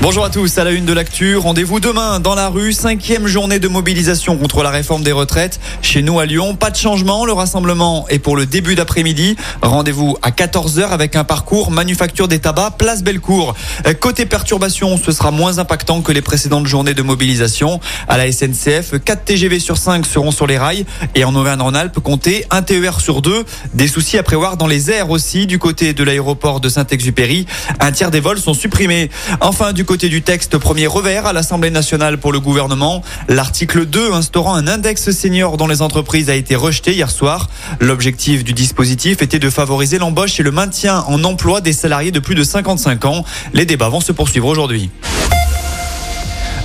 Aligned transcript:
Bonjour 0.00 0.24
à 0.24 0.30
tous, 0.30 0.58
à 0.58 0.64
la 0.64 0.70
une 0.70 0.86
de 0.86 0.92
l'actu, 0.92 1.36
rendez-vous 1.36 1.80
demain 1.80 2.20
dans 2.20 2.36
la 2.36 2.48
rue, 2.48 2.72
cinquième 2.72 3.26
journée 3.26 3.58
de 3.58 3.66
mobilisation 3.66 4.36
contre 4.36 4.62
la 4.62 4.70
réforme 4.70 5.02
des 5.02 5.10
retraites. 5.10 5.58
Chez 5.82 6.02
nous 6.02 6.20
à 6.20 6.24
Lyon, 6.24 6.54
pas 6.54 6.70
de 6.70 6.76
changement, 6.76 7.26
le 7.26 7.32
rassemblement 7.32 8.06
est 8.08 8.20
pour 8.20 8.36
le 8.36 8.46
début 8.46 8.76
d'après-midi. 8.76 9.36
Rendez-vous 9.60 10.16
à 10.22 10.30
14h 10.30 10.88
avec 10.90 11.16
un 11.16 11.24
parcours 11.24 11.72
manufacture 11.72 12.28
des 12.28 12.38
tabacs, 12.38 12.78
place 12.78 13.02
Bellecour. 13.02 13.54
Côté 13.98 14.24
perturbation, 14.24 14.96
ce 14.96 15.10
sera 15.10 15.32
moins 15.32 15.58
impactant 15.58 16.00
que 16.00 16.12
les 16.12 16.22
précédentes 16.22 16.68
journées 16.68 16.94
de 16.94 17.02
mobilisation. 17.02 17.80
À 18.06 18.18
la 18.18 18.30
SNCF, 18.30 19.02
4 19.04 19.24
TGV 19.24 19.58
sur 19.58 19.78
5 19.78 20.06
seront 20.06 20.30
sur 20.30 20.46
les 20.46 20.58
rails 20.58 20.86
et 21.16 21.24
en 21.24 21.34
Auvergne-Rhône-Alpes, 21.34 21.98
comptez 21.98 22.46
un 22.50 22.62
TER 22.62 23.00
sur 23.00 23.20
2. 23.20 23.44
Des 23.74 23.88
soucis 23.88 24.16
à 24.16 24.22
prévoir 24.22 24.56
dans 24.56 24.68
les 24.68 24.92
airs 24.92 25.10
aussi 25.10 25.48
du 25.48 25.58
côté 25.58 25.92
de 25.92 26.04
l'aéroport 26.04 26.60
de 26.60 26.68
Saint-Exupéry. 26.68 27.46
Un 27.80 27.90
tiers 27.90 28.12
des 28.12 28.20
vols 28.20 28.38
sont 28.38 28.54
supprimés. 28.54 29.10
Enfin, 29.40 29.72
du 29.78 29.84
côté 29.84 30.08
du 30.08 30.22
texte, 30.22 30.58
premier 30.58 30.88
revers 30.88 31.24
à 31.26 31.32
l'Assemblée 31.32 31.70
nationale 31.70 32.18
pour 32.18 32.32
le 32.32 32.40
gouvernement. 32.40 33.00
L'article 33.28 33.86
2 33.86 34.12
instaurant 34.12 34.56
un 34.56 34.66
index 34.66 35.12
senior 35.12 35.56
dans 35.56 35.68
les 35.68 35.82
entreprises 35.82 36.30
a 36.30 36.34
été 36.34 36.56
rejeté 36.56 36.94
hier 36.94 37.08
soir. 37.08 37.48
L'objectif 37.78 38.42
du 38.42 38.54
dispositif 38.54 39.22
était 39.22 39.38
de 39.38 39.48
favoriser 39.48 39.98
l'embauche 39.98 40.40
et 40.40 40.42
le 40.42 40.50
maintien 40.50 41.04
en 41.06 41.22
emploi 41.22 41.60
des 41.60 41.72
salariés 41.72 42.10
de 42.10 42.18
plus 42.18 42.34
de 42.34 42.42
55 42.42 43.04
ans. 43.04 43.24
Les 43.52 43.66
débats 43.66 43.88
vont 43.88 44.00
se 44.00 44.10
poursuivre 44.10 44.48
aujourd'hui. 44.48 44.90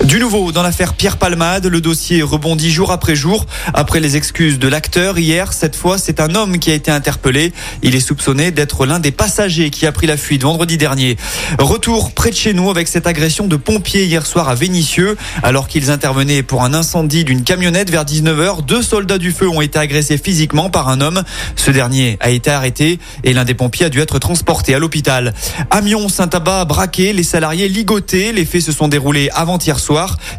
Du 0.01 0.19
nouveau 0.19 0.51
dans 0.51 0.63
l'affaire 0.63 0.93
Pierre 0.93 1.17
Palmade, 1.17 1.65
le 1.65 1.79
dossier 1.79 2.21
rebondit 2.21 2.71
jour 2.71 2.91
après 2.91 3.15
jour. 3.15 3.45
Après 3.73 3.99
les 3.99 4.17
excuses 4.17 4.59
de 4.59 4.67
l'acteur 4.67 5.17
hier, 5.17 5.53
cette 5.53 5.75
fois 5.75 5.97
c'est 5.97 6.19
un 6.19 6.35
homme 6.35 6.59
qui 6.59 6.71
a 6.71 6.73
été 6.73 6.91
interpellé. 6.91 7.53
Il 7.83 7.95
est 7.95 7.99
soupçonné 7.99 8.51
d'être 8.51 8.85
l'un 8.85 8.99
des 8.99 9.11
passagers 9.11 9.69
qui 9.69 9.85
a 9.85 9.91
pris 9.91 10.05
la 10.05 10.17
fuite 10.17 10.43
vendredi 10.43 10.77
dernier. 10.77 11.17
Retour 11.57 12.11
près 12.13 12.31
de 12.31 12.35
chez 12.35 12.53
nous 12.53 12.69
avec 12.69 12.87
cette 12.87 13.07
agression 13.07 13.47
de 13.47 13.55
pompiers 13.55 14.05
hier 14.05 14.25
soir 14.25 14.49
à 14.49 14.55
Vénissieux. 14.55 15.17
Alors 15.41 15.67
qu'ils 15.67 15.89
intervenaient 15.89 16.43
pour 16.43 16.63
un 16.63 16.73
incendie 16.73 17.23
d'une 17.23 17.43
camionnette 17.43 17.89
vers 17.89 18.05
19h, 18.05 18.65
deux 18.65 18.81
soldats 18.81 19.17
du 19.17 19.31
feu 19.31 19.47
ont 19.47 19.61
été 19.61 19.79
agressés 19.79 20.17
physiquement 20.17 20.69
par 20.69 20.89
un 20.89 21.01
homme. 21.01 21.23
Ce 21.55 21.71
dernier 21.71 22.17
a 22.19 22.29
été 22.29 22.51
arrêté 22.51 22.99
et 23.23 23.33
l'un 23.33 23.45
des 23.45 23.53
pompiers 23.53 23.85
a 23.85 23.89
dû 23.89 23.99
être 23.99 24.19
transporté 24.19 24.75
à 24.75 24.79
l'hôpital. 24.79 25.33
Amiens, 25.69 26.09
Saint-Abat, 26.09 26.65
braqué, 26.65 27.13
les 27.13 27.23
salariés 27.23 27.69
ligotés. 27.69 28.31
Les 28.31 28.45
faits 28.45 28.61
se 28.61 28.71
sont 28.71 28.87
déroulés 28.87 29.29
avant-hier 29.33 29.79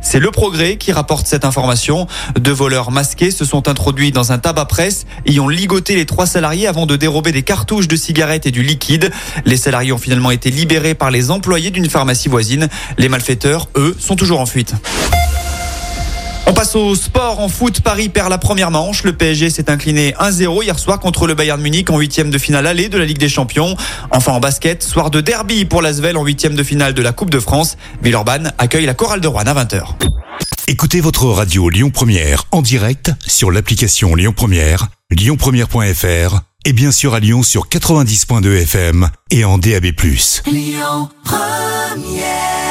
C'est 0.01 0.21
le 0.21 0.31
progrès 0.31 0.77
qui 0.77 0.93
rapporte 0.93 1.27
cette 1.27 1.45
information. 1.45 2.07
Deux 2.39 2.53
voleurs 2.53 2.91
masqués 2.91 3.31
se 3.31 3.45
sont 3.45 3.69
introduits 3.69 4.13
dans 4.13 4.33
un 4.33 4.39
tabac 4.39 4.65
presse 4.67 5.07
et 5.27 5.39
ont 5.41 5.49
ligoté 5.49 5.95
les 5.95 6.07
trois 6.07 6.27
salariés 6.27 6.67
avant 6.67 6.87
de 6.87 6.97
dérober 6.97 7.33
des 7.33 7.43
cartouches 7.43 7.89
de 7.89 7.97
cigarettes 7.97 8.47
et 8.47 8.51
du 8.51 8.63
liquide. 8.63 9.11
Les 9.45 9.57
salariés 9.57 9.93
ont 9.93 9.99
finalement 9.99 10.31
été 10.31 10.51
libérés 10.51 10.95
par 10.95 11.11
les 11.11 11.31
employés 11.31 11.71
d'une 11.71 11.91
pharmacie 11.91 12.29
voisine. 12.29 12.69
Les 12.97 13.09
malfaiteurs, 13.09 13.69
eux, 13.77 13.95
sont 13.99 14.17
toujours 14.17 14.41
en 14.41 14.47
fuite. 14.47 14.75
On 16.47 16.53
passe 16.53 16.77
au 16.77 16.95
sport 16.95 17.41
en 17.41 17.49
foot. 17.49 17.81
Paris 17.81 18.09
perd 18.09 18.29
la 18.29 18.39
première 18.39 18.71
manche. 18.71 19.03
Le 19.05 19.13
PSG 19.15 19.49
s'est 19.49 19.71
incliné 19.71 20.15
1-0 20.21 20.63
hier 20.63 20.79
soir 20.79 21.01
contre 21.01 21.27
le 21.27 21.35
Bayern 21.35 21.61
Munich 21.61 21.89
en 21.91 21.99
huitième 21.99 22.31
de 22.31 22.39
finale 22.39 22.67
allée 22.67 22.89
de 22.89 22.99
la 22.99 23.07
Ligue 23.07 23.19
des 23.19 23.29
Champions. 23.31 23.77
Enfin 24.11 24.33
en 24.33 24.41
basket, 24.41 24.83
soir 24.83 25.11
de 25.11 25.21
derby 25.21 25.65
pour 25.65 25.81
l'Asvel 25.81 26.17
en 26.17 26.25
huitième 26.25 26.55
de 26.55 26.63
finale 26.63 26.93
de 26.93 27.03
la 27.03 27.13
Coupe 27.13 27.31
de 27.31 27.41
France. 27.41 27.77
Villeurbanne 28.03 28.53
accueille 28.59 28.87
la 28.87 28.95
chorale 28.95 29.21
de 29.21 29.29
Rouen 29.29 29.47
à 29.47 29.55
20h. 29.55 29.85
Écoutez 30.69 31.01
votre 31.01 31.27
radio 31.27 31.69
Lyon 31.69 31.91
Première 31.91 32.45
en 32.51 32.63
direct 32.63 33.13
sur 33.27 33.51
l'application 33.51 34.15
Lyon 34.15 34.33
Première, 34.35 34.89
lyonpremière.fr 35.11 36.41
et 36.67 36.73
bien 36.73 36.93
sûr 36.93 37.15
à 37.15 37.21
Lyon 37.21 37.43
sur 37.43 37.69
90.2 37.69 38.63
FM 38.63 39.09
et 39.31 39.45
en 39.45 39.59
DAB+. 39.59 39.87
Lyon 40.47 41.09
Première 41.25 42.64